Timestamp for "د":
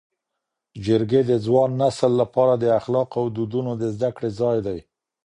1.29-1.31, 2.57-2.65, 3.81-3.83